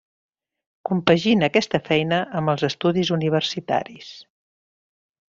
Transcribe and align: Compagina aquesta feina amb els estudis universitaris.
Compagina 0.89 1.49
aquesta 1.51 1.79
feina 1.89 2.19
amb 2.39 2.51
els 2.53 2.65
estudis 2.67 3.11
universitaris. 3.19 4.09